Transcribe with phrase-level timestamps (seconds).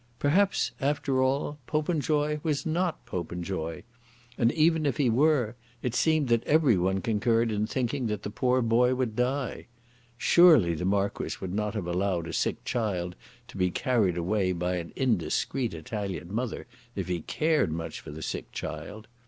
[0.17, 3.83] Perhaps, after all, Popenjoy was not Popenjoy.
[4.35, 8.63] And even if he were, it seemed that everyone concurred in thinking that the poor
[8.63, 9.67] boy would die.
[10.17, 13.15] Surely the Marquis would not have allowed a sick child
[13.47, 16.65] to be carried away by an indiscreet Italian mother
[16.95, 19.07] if he cared much for the sick child.